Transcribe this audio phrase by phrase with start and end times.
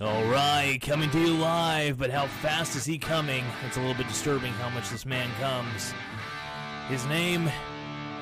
[0.00, 3.44] All right, coming to you live, but how fast is he coming?
[3.66, 5.92] It's a little bit disturbing how much this man comes.
[6.88, 7.48] His name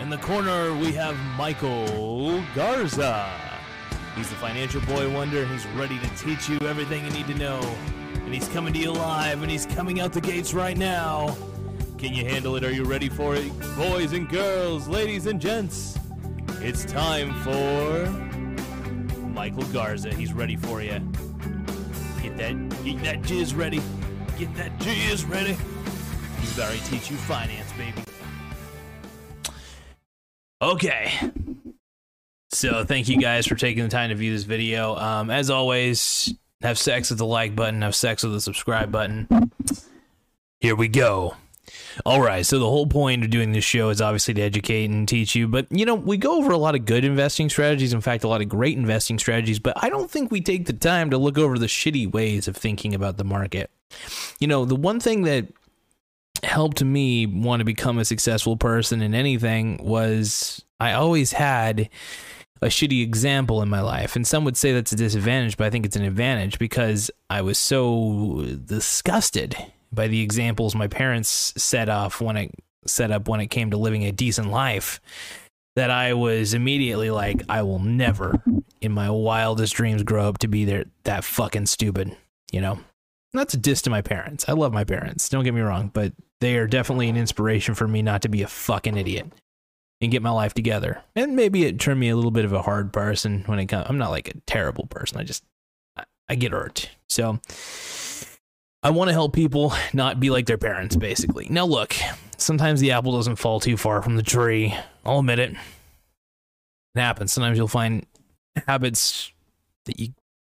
[0.00, 3.30] in the corner, we have Michael Garza.
[4.16, 7.34] He's the financial boy wonder, and he's ready to teach you everything you need to
[7.34, 7.60] know.
[8.24, 11.36] And he's coming to you live, and he's coming out the gates right now.
[11.96, 12.64] Can you handle it?
[12.64, 13.48] Are you ready for it?
[13.76, 15.96] Boys and girls, ladies and gents,
[16.60, 18.10] it's time for
[19.28, 20.12] Michael Garza.
[20.12, 21.00] He's ready for you.
[22.40, 23.82] That, get that jizz ready.
[24.38, 25.58] Get that jizz ready.
[26.54, 28.02] About to teach you finance, baby.
[30.62, 31.12] Okay.
[32.50, 34.96] So thank you guys for taking the time to view this video.
[34.96, 39.28] Um, as always, have sex with the like button, have sex with the subscribe button.
[40.60, 41.36] Here we go.
[42.04, 45.06] All right, so the whole point of doing this show is obviously to educate and
[45.06, 48.00] teach you, but you know, we go over a lot of good investing strategies, in
[48.00, 51.10] fact, a lot of great investing strategies, but I don't think we take the time
[51.10, 53.70] to look over the shitty ways of thinking about the market.
[54.38, 55.48] You know, the one thing that
[56.42, 61.90] helped me want to become a successful person in anything was I always had
[62.62, 64.16] a shitty example in my life.
[64.16, 67.42] And some would say that's a disadvantage, but I think it's an advantage because I
[67.42, 69.56] was so disgusted
[69.92, 72.54] by the examples my parents set off when it
[72.86, 75.00] set up when it came to living a decent life
[75.76, 78.42] that I was immediately like, I will never
[78.80, 82.16] in my wildest dreams grow up to be there that fucking stupid,
[82.50, 82.80] you know?
[83.32, 84.48] That's a diss to my parents.
[84.48, 87.86] I love my parents, don't get me wrong, but they are definitely an inspiration for
[87.86, 89.30] me not to be a fucking idiot
[90.00, 91.02] and get my life together.
[91.14, 93.86] And maybe it turned me a little bit of a hard person when it comes.
[93.88, 95.18] I'm not like a terrible person.
[95.18, 95.44] I just
[95.96, 96.90] I, I get hurt.
[97.08, 97.38] So
[98.82, 101.46] I want to help people not be like their parents, basically.
[101.50, 101.94] Now, look,
[102.38, 104.74] sometimes the apple doesn't fall too far from the tree.
[105.04, 105.50] I'll admit it.
[106.94, 107.32] It happens.
[107.32, 108.06] Sometimes you'll find
[108.66, 109.32] habits
[109.84, 110.08] that you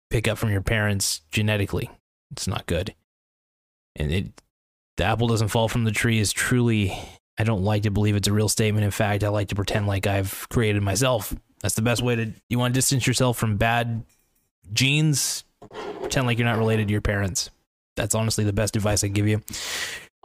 [0.09, 1.89] pick up from your parents genetically.
[2.31, 2.95] It's not good.
[3.95, 4.41] And it
[4.97, 6.97] the apple doesn't fall from the tree is truly
[7.37, 8.85] I don't like to believe it's a real statement.
[8.85, 11.33] In fact, I like to pretend like I've created myself.
[11.61, 14.03] That's the best way to you want to distance yourself from bad
[14.73, 15.43] genes,
[15.99, 17.49] pretend like you're not related to your parents.
[18.01, 19.43] That's honestly the best advice I give you.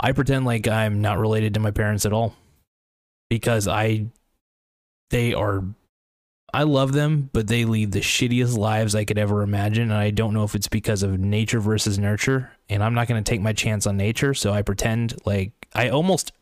[0.00, 2.34] I pretend like I'm not related to my parents at all
[3.28, 4.06] because I
[5.10, 5.62] they are
[6.54, 9.90] I love them, but they lead the shittiest lives I could ever imagine.
[9.90, 12.50] And I don't know if it's because of nature versus nurture.
[12.70, 14.32] And I'm not going to take my chance on nature.
[14.32, 16.32] So I pretend like I almost,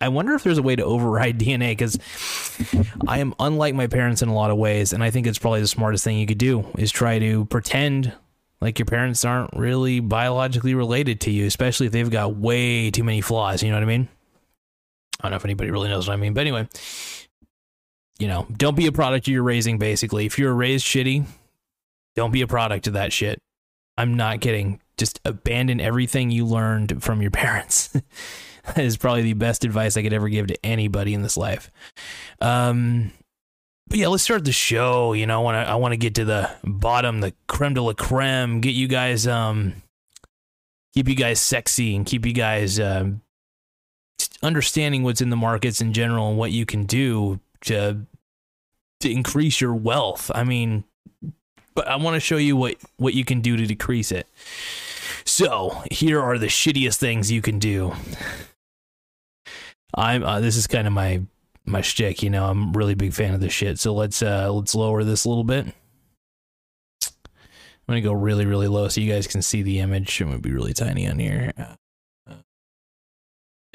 [0.00, 1.98] I wonder if there's a way to override DNA because
[3.06, 4.94] I am unlike my parents in a lot of ways.
[4.94, 8.14] And I think it's probably the smartest thing you could do is try to pretend
[8.60, 13.04] like your parents aren't really biologically related to you, especially if they've got way too
[13.04, 13.62] many flaws.
[13.62, 14.08] You know what I mean?
[15.20, 16.34] I don't know if anybody really knows what I mean.
[16.34, 16.68] But anyway,
[18.18, 20.26] you know, don't be a product you're raising, basically.
[20.26, 21.26] If you're raised shitty,
[22.16, 23.40] don't be a product of that shit.
[23.96, 24.80] I'm not kidding.
[24.96, 27.88] Just abandon everything you learned from your parents.
[28.64, 31.70] that is probably the best advice I could ever give to anybody in this life.
[32.40, 33.12] Um,
[33.88, 35.14] but yeah, let's start the show.
[35.14, 37.82] You know, I want to I want to get to the bottom, the creme de
[37.82, 38.60] la creme.
[38.60, 39.82] Get you guys, um,
[40.94, 43.22] keep you guys sexy and keep you guys um,
[44.42, 48.04] understanding what's in the markets in general and what you can do to
[49.00, 50.30] to increase your wealth.
[50.34, 50.84] I mean,
[51.74, 54.26] but I want to show you what what you can do to decrease it.
[55.24, 57.94] So here are the shittiest things you can do.
[59.94, 61.22] I'm uh, this is kind of my
[61.68, 62.46] my shtick, you know.
[62.46, 63.78] I'm really big fan of this shit.
[63.78, 65.66] So let's uh let's lower this a little bit.
[65.66, 65.72] I'm
[67.86, 70.20] gonna go really really low so you guys can see the image.
[70.20, 71.52] I'm gonna be really tiny on here.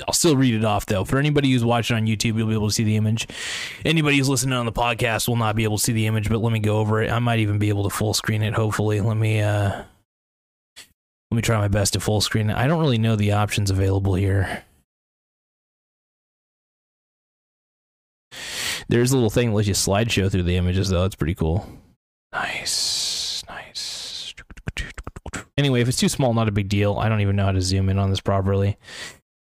[0.08, 1.06] I'll still read it off though.
[1.06, 3.28] For anybody who's watching on YouTube, you'll be able to see the image.
[3.86, 6.40] Anybody who's listening on the podcast will not be able to see the image, but
[6.40, 7.12] let me go over it.
[7.12, 8.54] I might even be able to full screen it.
[8.54, 9.84] Hopefully, let me uh,
[11.32, 12.58] let me try my best to full screen it.
[12.58, 14.64] I don't really know the options available here.
[18.90, 21.06] There's a little thing that lets you slideshow through the images though.
[21.06, 21.68] It's pretty cool.
[22.32, 24.34] Nice, nice.
[25.58, 26.98] Anyway, if it's too small, not a big deal.
[26.98, 28.78] I don't even know how to zoom in on this properly.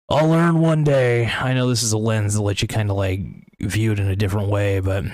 [0.09, 1.27] I'll learn one day.
[1.27, 3.21] I know this is a lens that lets you kind of like
[3.61, 5.05] view it in a different way, but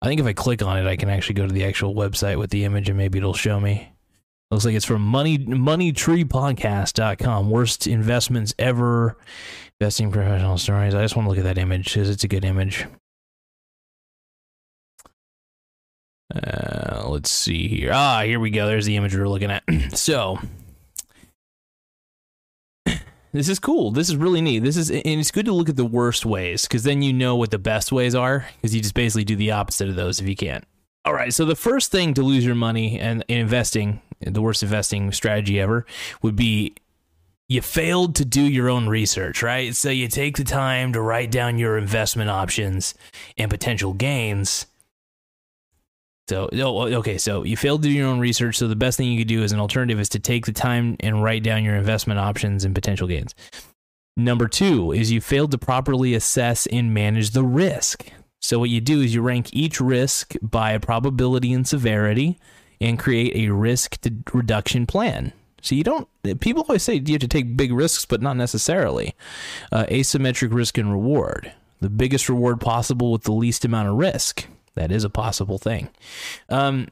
[0.00, 2.38] I think if I click on it, I can actually go to the actual website
[2.38, 3.92] with the image and maybe it'll show me.
[4.50, 7.50] Looks like it's from money moneytreepodcast.com.
[7.50, 9.18] Worst investments ever.
[9.78, 10.94] Investing professional stories.
[10.94, 12.86] I just want to look at that image because it's a good image.
[16.34, 17.90] Uh, let's see here.
[17.92, 18.66] Ah, here we go.
[18.66, 19.62] There's the image we are looking at.
[19.96, 20.38] so,
[23.32, 23.90] this is cool.
[23.90, 24.60] This is really neat.
[24.60, 27.36] This is, and it's good to look at the worst ways because then you know
[27.36, 30.28] what the best ways are because you just basically do the opposite of those if
[30.28, 30.64] you can't.
[31.04, 31.32] All right.
[31.32, 35.60] So the first thing to lose your money and in investing, the worst investing strategy
[35.60, 35.86] ever,
[36.22, 36.74] would be
[37.48, 39.74] you failed to do your own research, right?
[39.74, 42.94] So you take the time to write down your investment options
[43.38, 44.66] and potential gains
[46.28, 48.58] so, oh, oh, okay, so you failed to do your own research.
[48.58, 50.96] So, the best thing you could do as an alternative is to take the time
[51.00, 53.34] and write down your investment options and potential gains.
[54.16, 58.10] Number two is you failed to properly assess and manage the risk.
[58.40, 62.38] So, what you do is you rank each risk by probability and severity
[62.80, 63.98] and create a risk
[64.32, 65.32] reduction plan.
[65.60, 66.08] So, you don't,
[66.40, 69.14] people always say you have to take big risks, but not necessarily.
[69.72, 71.52] Uh, asymmetric risk and reward.
[71.80, 74.46] The biggest reward possible with the least amount of risk.
[74.74, 75.88] That is a possible thing.
[76.48, 76.88] Um,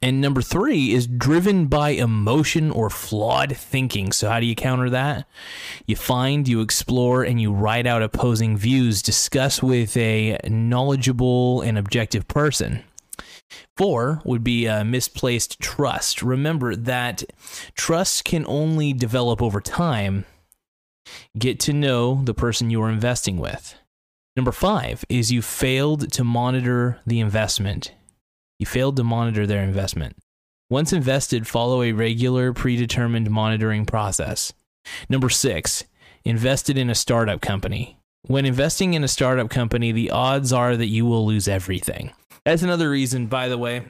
[0.00, 4.12] and number three is driven by emotion or flawed thinking.
[4.12, 5.26] So, how do you counter that?
[5.86, 11.76] You find, you explore, and you write out opposing views, discuss with a knowledgeable and
[11.76, 12.84] objective person.
[13.76, 16.22] Four would be a misplaced trust.
[16.22, 17.24] Remember that
[17.74, 20.24] trust can only develop over time.
[21.38, 23.74] Get to know the person you are investing with.
[24.36, 27.92] Number five is you failed to monitor the investment.
[28.58, 30.16] You failed to monitor their investment.
[30.70, 34.52] Once invested, follow a regular, predetermined monitoring process.
[35.08, 35.84] Number six,
[36.24, 37.98] invested in a startup company.
[38.26, 42.12] When investing in a startup company, the odds are that you will lose everything.
[42.48, 43.82] That's another reason, by the way,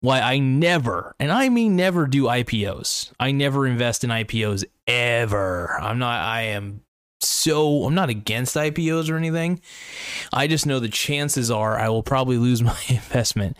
[0.00, 3.12] why I never, and I mean never, do IPOs.
[3.20, 5.78] I never invest in IPOs ever.
[5.78, 6.80] I'm not, I am
[7.20, 9.60] so I'm not against IPOs or anything.
[10.32, 13.58] I just know the chances are I will probably lose my investment.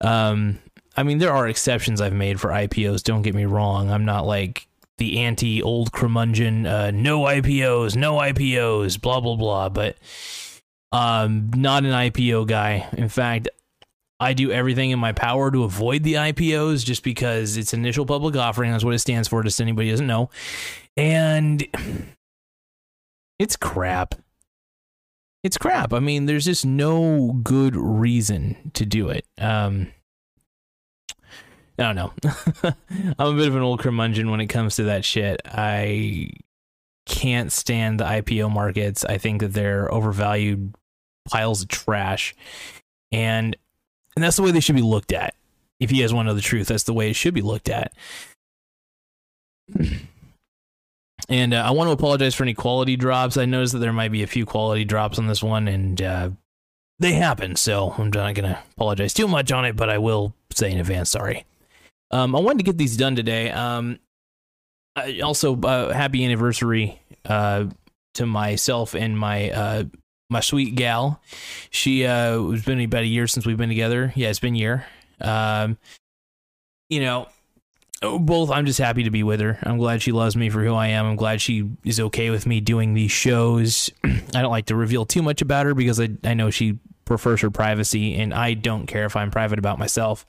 [0.00, 0.60] Um,
[0.96, 3.02] I mean, there are exceptions I've made for IPOs.
[3.02, 3.90] Don't get me wrong.
[3.90, 4.66] I'm not like
[4.96, 9.68] the anti old curmudgeon, uh, no IPOs, no IPOs, blah blah blah.
[9.68, 9.98] But
[10.94, 12.88] um, not an IPO guy.
[12.96, 13.48] In fact,
[14.20, 18.36] I do everything in my power to avoid the IPOs just because it's initial public
[18.36, 18.70] offering.
[18.70, 19.42] That's what it stands for.
[19.42, 20.30] Just anybody doesn't know,
[20.96, 21.66] and
[23.40, 24.14] it's crap.
[25.42, 25.92] It's crap.
[25.92, 29.26] I mean, there's just no good reason to do it.
[29.36, 29.92] Um,
[31.76, 32.12] I don't know.
[33.18, 35.42] I'm a bit of an old curmudgeon when it comes to that shit.
[35.44, 36.30] I
[37.04, 39.04] can't stand the IPO markets.
[39.04, 40.74] I think that they're overvalued
[41.28, 42.34] piles of trash.
[43.12, 43.56] And
[44.16, 45.34] and that's the way they should be looked at.
[45.80, 47.68] If you guys want to know the truth, that's the way it should be looked
[47.68, 47.92] at.
[51.28, 53.38] And uh, I want to apologize for any quality drops.
[53.38, 56.30] I noticed that there might be a few quality drops on this one, and uh,
[56.98, 57.56] they happen.
[57.56, 60.78] So I'm not going to apologize too much on it, but I will say in
[60.78, 61.46] advance sorry.
[62.10, 63.50] Um, I wanted to get these done today.
[63.50, 63.98] Um,
[65.22, 67.66] also, uh, happy anniversary uh,
[68.14, 69.84] to myself and my uh,
[70.30, 71.20] my sweet gal.
[71.70, 74.12] She uh, it's been about a year since we've been together.
[74.16, 74.86] Yeah, it's been a year.
[75.20, 75.78] Um,
[76.88, 77.28] you know,
[78.20, 79.58] both i'm just happy to be with her.
[79.62, 81.06] I'm glad she loves me for who i am.
[81.06, 83.90] I'm glad she is okay with me doing these shows.
[84.04, 87.42] I don't like to reveal too much about her because i, I know she prefers
[87.42, 90.26] her privacy and i don't care if i'm private about myself.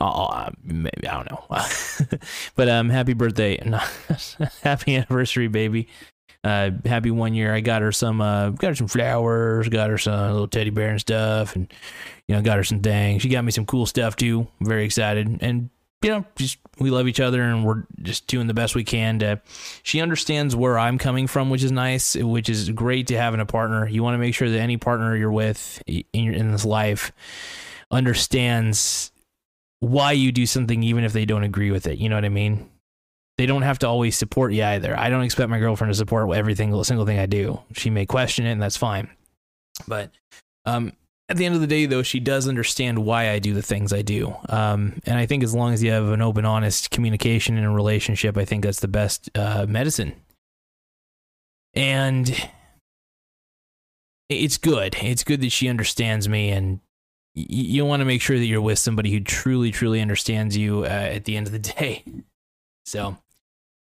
[0.00, 2.18] Uh, maybe, i don't know.
[2.56, 3.58] But um happy birthday.
[4.62, 5.88] Happy anniversary baby
[6.44, 7.54] uh, happy one year.
[7.54, 10.90] I got her some, uh, got her some flowers, got her some little teddy bear
[10.90, 11.72] and stuff, and
[12.28, 13.22] you know, got her some things.
[13.22, 14.46] She got me some cool stuff too.
[14.60, 15.70] I'm very excited, and
[16.04, 19.20] you know, just we love each other and we're just doing the best we can
[19.20, 19.40] to
[19.82, 23.40] she understands where I'm coming from, which is nice, which is great to have in
[23.40, 23.88] a partner.
[23.88, 27.10] You want to make sure that any partner you're with in in this life
[27.90, 29.12] understands
[29.80, 31.98] why you do something even if they don't agree with it.
[31.98, 32.68] You know what I mean?
[33.36, 34.96] They don't have to always support you either.
[34.96, 37.60] I don't expect my girlfriend to support every single single thing I do.
[37.72, 39.10] She may question it and that's fine.
[39.88, 40.10] But
[40.64, 40.92] um
[41.28, 43.92] at the end of the day, though, she does understand why I do the things
[43.92, 44.36] I do.
[44.48, 47.72] Um, and I think as long as you have an open, honest communication in a
[47.72, 50.14] relationship, I think that's the best uh, medicine.
[51.72, 52.50] And
[54.28, 54.96] it's good.
[55.00, 56.80] It's good that she understands me, and
[57.34, 60.88] you want to make sure that you're with somebody who truly, truly understands you uh,
[60.88, 62.04] at the end of the day.
[62.84, 63.16] So,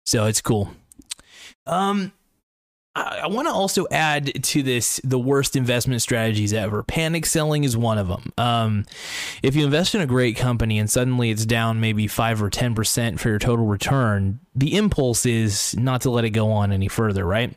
[0.09, 0.71] so it's cool.
[1.67, 2.11] Um,
[2.95, 6.81] I, I want to also add to this the worst investment strategies ever.
[6.81, 8.33] Panic selling is one of them.
[8.35, 8.85] Um,
[9.43, 12.73] if you invest in a great company and suddenly it's down maybe five or ten
[12.73, 16.87] percent for your total return, the impulse is not to let it go on any
[16.87, 17.55] further, right?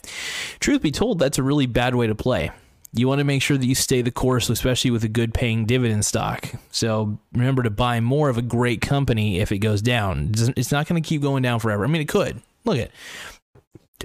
[0.61, 2.51] Truth be told, that's a really bad way to play.
[2.95, 5.65] You want to make sure that you stay the course, especially with a good paying
[5.65, 6.51] dividend stock.
[6.71, 10.33] So remember to buy more of a great company if it goes down.
[10.57, 11.85] It's not going to keep going down forever.
[11.85, 12.43] I mean, it could.
[12.65, 12.91] Look at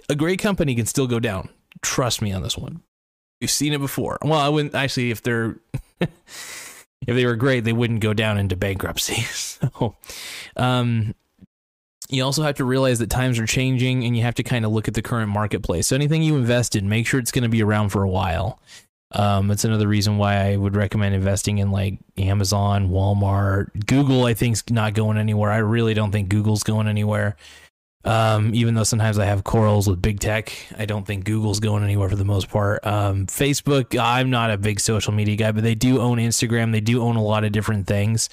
[0.09, 1.49] a great company can still go down.
[1.81, 2.81] Trust me on this one.
[3.41, 4.17] You've seen it before.
[4.23, 5.57] Well, I wouldn't actually if they're
[5.99, 9.25] if they were great, they wouldn't go down into bankruptcy.
[9.57, 9.95] So,
[10.55, 11.15] um,
[12.09, 14.71] you also have to realize that times are changing and you have to kind of
[14.71, 15.87] look at the current marketplace.
[15.87, 18.59] So anything you invest in, make sure it's going to be around for a while.
[19.11, 24.25] Um, that's another reason why I would recommend investing in like Amazon, Walmart, Google.
[24.25, 25.51] I think's not going anywhere.
[25.51, 27.37] I really don't think Google's going anywhere.
[28.07, 31.83] Um, even though sometimes I have quarrels with big tech, I don't think Google's going
[31.83, 32.85] anywhere for the most part.
[32.87, 36.71] Um, Facebook, I'm not a big social media guy, but they do own Instagram.
[36.71, 38.29] They do own a lot of different things.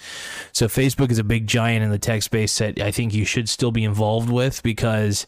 [0.53, 3.49] So Facebook is a big giant in the tech space that I think you should
[3.49, 5.27] still be involved with because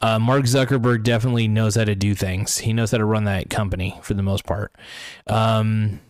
[0.00, 2.56] uh, Mark Zuckerberg definitely knows how to do things.
[2.56, 4.74] He knows how to run that company for the most part.
[5.26, 6.00] Um,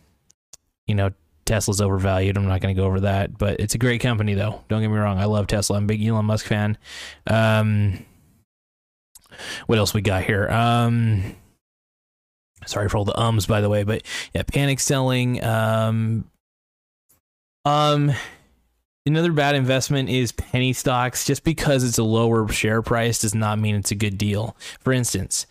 [0.87, 1.11] you know,
[1.49, 2.37] Tesla's overvalued.
[2.37, 4.63] I'm not going to go over that, but it's a great company, though.
[4.69, 5.19] Don't get me wrong.
[5.19, 5.77] I love Tesla.
[5.77, 6.79] I'm a big Elon Musk fan.
[7.27, 8.05] Um,
[9.67, 10.49] what else we got here?
[10.49, 11.35] Um,
[12.67, 14.03] sorry for all the ums, by the way, but
[14.35, 15.43] yeah, panic selling.
[15.43, 16.31] Um,
[17.65, 18.13] um,
[19.09, 21.25] Another bad investment is penny stocks.
[21.25, 24.55] Just because it's a lower share price does not mean it's a good deal.
[24.81, 25.47] For instance,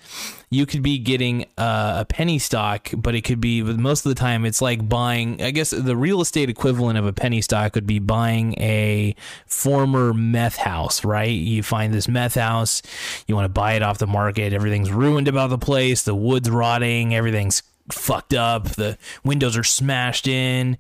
[0.52, 4.20] you could be getting uh, a penny stock, but it could be most of the
[4.20, 5.42] time it's like buying.
[5.42, 9.16] I guess the real estate equivalent of a penny stock would be buying a
[9.48, 11.26] former meth house, right?
[11.26, 12.84] You find this meth house,
[13.26, 14.54] you want to buy it off the market.
[14.54, 16.04] Everything's ruined about the place.
[16.04, 17.16] The wood's rotting.
[17.16, 18.66] Everything's fucked up.
[18.70, 20.78] The windows are smashed in.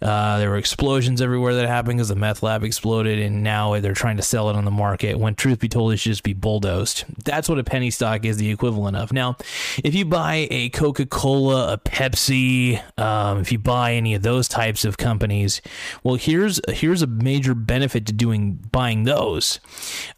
[0.00, 3.94] Uh, there were explosions everywhere that happened because the meth lab exploded, and now they're
[3.94, 5.18] trying to sell it on the market.
[5.18, 7.04] When truth be told, it should just be bulldozed.
[7.24, 9.12] That's what a penny stock is the equivalent of.
[9.12, 9.36] Now,
[9.82, 14.48] if you buy a Coca Cola, a Pepsi, um, if you buy any of those
[14.48, 15.60] types of companies,
[16.02, 19.60] well, here's here's a major benefit to doing buying those.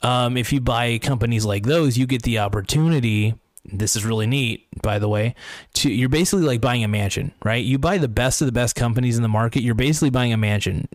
[0.02, 3.34] Um, if you buy companies like those, you get the opportunity
[3.72, 5.34] this is really neat by the way
[5.72, 7.64] to you're basically like buying a mansion right?
[7.64, 10.36] You buy the best of the best companies in the market you're basically buying a
[10.36, 10.88] mansion.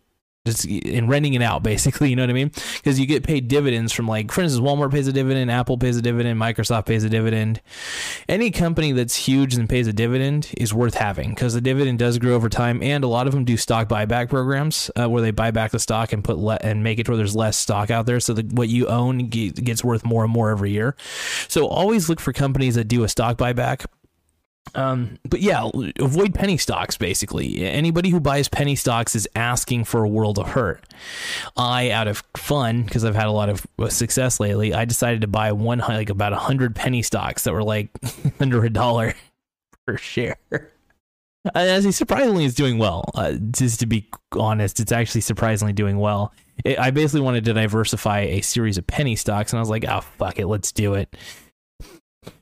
[0.45, 2.51] Just and renting it out basically you know what i mean?
[2.77, 5.97] Because you get paid dividends from like for instance walmart pays a dividend apple pays
[5.97, 7.61] a dividend microsoft pays a dividend.
[8.27, 12.17] Any company that's huge and pays a dividend is worth having because the dividend does
[12.17, 15.31] grow over time and a lot of them do stock buyback programs uh, where they
[15.31, 18.05] buy back the stock and put le- and make it where there's less stock out
[18.05, 20.95] there so that what you own gets worth more and more every year
[21.49, 23.85] so always look for companies that do a stock buyback
[24.75, 27.63] um, but yeah, avoid penny stocks basically.
[27.63, 30.83] Anybody who buys penny stocks is asking for a world of hurt.
[31.57, 35.27] I, out of fun, because I've had a lot of success lately, I decided to
[35.27, 37.89] buy one like about a hundred penny stocks that were like
[38.39, 39.15] under a dollar
[39.87, 40.37] per share.
[40.51, 40.71] And
[41.55, 43.09] As he surprisingly is doing well.
[43.15, 46.33] Uh, just to be honest, it's actually surprisingly doing well.
[46.63, 49.85] It, I basically wanted to diversify a series of penny stocks, and I was like,
[49.87, 51.15] "Oh fuck it, let's do it."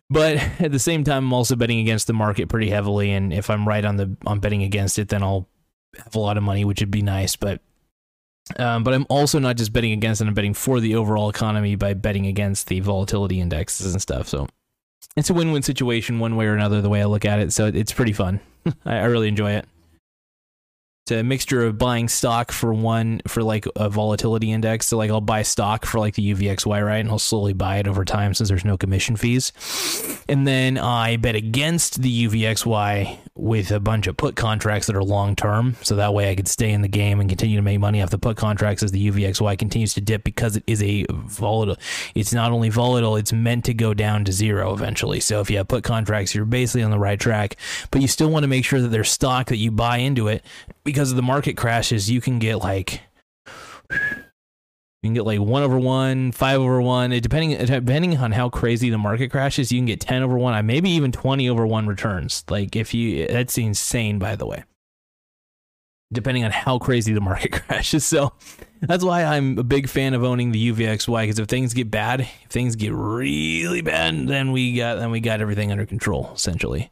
[0.10, 3.50] But at the same time, I'm also betting against the market pretty heavily, and if
[3.50, 5.48] I'm right on the on betting against it, then I'll
[5.98, 7.36] have a lot of money, which would be nice.
[7.36, 7.62] But
[8.58, 11.76] um, but I'm also not just betting against it; I'm betting for the overall economy
[11.76, 14.28] by betting against the volatility indexes and stuff.
[14.28, 14.48] So
[15.16, 16.82] it's a win-win situation, one way or another.
[16.82, 18.40] The way I look at it, so it's pretty fun.
[18.86, 19.68] I, I really enjoy it
[21.12, 24.88] a mixture of buying stock for one for like a volatility index.
[24.88, 26.98] So like I'll buy stock for like the UVXY, right?
[26.98, 29.52] And I'll slowly buy it over time since there's no commission fees.
[30.28, 35.04] And then I bet against the UVXY with a bunch of put contracts that are
[35.04, 35.76] long term.
[35.82, 38.10] So that way I could stay in the game and continue to make money off
[38.10, 41.78] the put contracts as the UVXY continues to dip because it is a volatile.
[42.16, 45.20] It's not only volatile, it's meant to go down to zero eventually.
[45.20, 47.58] So if you have put contracts, you're basically on the right track,
[47.92, 50.44] but you still want to make sure that there's stock that you buy into it
[50.84, 53.02] because of the market crashes, you can get like
[55.04, 57.12] you can get like one over one, five over one.
[57.12, 60.90] Depending depending on how crazy the market crashes, you can get ten over one, maybe
[60.90, 62.44] even twenty over one returns.
[62.50, 64.64] Like if you, that's insane, by the way.
[66.12, 68.34] Depending on how crazy the market crashes, so
[68.82, 71.24] that's why I'm a big fan of owning the UVXY.
[71.24, 75.20] Because if things get bad, if things get really bad, then we got then we
[75.20, 76.92] got everything under control essentially.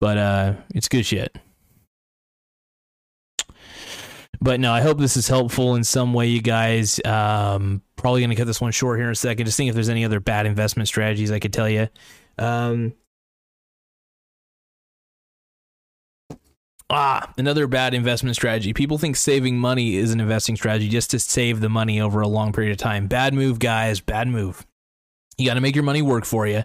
[0.00, 1.36] But uh, it's good shit.
[4.44, 7.00] But no, I hope this is helpful in some way, you guys.
[7.02, 9.74] Um, probably going to cut this one short here in a second, just seeing if
[9.74, 11.88] there's any other bad investment strategies I could tell you.
[12.36, 12.92] Um,
[16.90, 18.74] Ah, another bad investment strategy.
[18.74, 22.28] People think saving money is an investing strategy just to save the money over a
[22.28, 23.06] long period of time.
[23.06, 24.00] Bad move, guys.
[24.00, 24.66] Bad move.
[25.38, 26.64] You got to make your money work for you.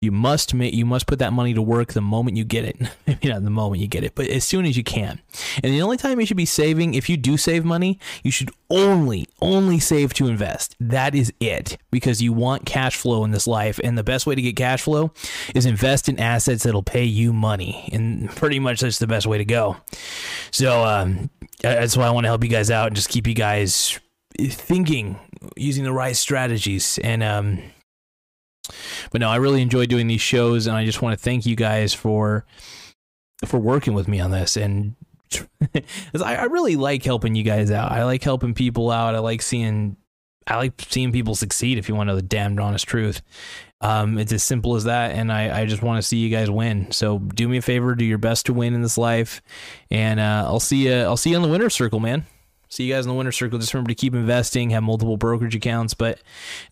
[0.00, 2.76] You must make you must put that money to work the moment you get it.
[3.06, 5.20] Maybe not the moment you get it, but as soon as you can.
[5.62, 8.50] And the only time you should be saving, if you do save money, you should
[8.68, 10.76] only only save to invest.
[10.78, 14.34] That is it, because you want cash flow in this life, and the best way
[14.34, 15.12] to get cash flow
[15.54, 19.38] is invest in assets that'll pay you money, and pretty much that's the best way
[19.38, 19.76] to go.
[20.50, 21.30] So um,
[21.62, 23.98] that's why I want to help you guys out and just keep you guys
[24.38, 25.18] thinking
[25.56, 27.62] using the right strategies and um
[29.10, 31.56] but no, I really enjoy doing these shows, and I just want to thank you
[31.56, 32.44] guys for
[33.44, 34.56] for working with me on this.
[34.56, 34.96] And
[35.74, 37.92] I, I really like helping you guys out.
[37.92, 39.14] I like helping people out.
[39.14, 39.96] I like seeing
[40.46, 41.78] I like seeing people succeed.
[41.78, 43.22] If you want to know the damned honest truth,
[43.80, 45.12] um, it's as simple as that.
[45.12, 46.90] And I, I just want to see you guys win.
[46.90, 49.42] So do me a favor, do your best to win in this life,
[49.90, 50.94] and uh, I'll see you.
[50.94, 52.26] I'll see you on the winner circle, man.
[52.74, 53.60] See you guys in the winner circle.
[53.60, 55.94] Just remember to keep investing, have multiple brokerage accounts.
[55.94, 56.18] But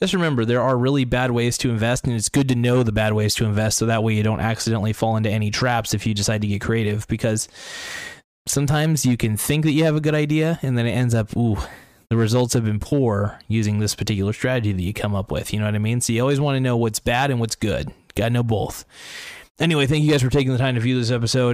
[0.01, 2.91] just remember, there are really bad ways to invest, and it's good to know the
[2.91, 6.05] bad ways to invest so that way you don't accidentally fall into any traps if
[6.05, 7.07] you decide to get creative.
[7.07, 7.49] Because
[8.49, 11.37] sometimes you can think that you have a good idea, and then it ends up,
[11.37, 11.59] ooh,
[12.09, 15.53] the results have been poor using this particular strategy that you come up with.
[15.53, 16.01] You know what I mean?
[16.01, 17.93] So you always want to know what's bad and what's good.
[18.17, 18.85] Got to know both.
[19.61, 21.51] Anyway, thank you guys for taking the time to view this episode.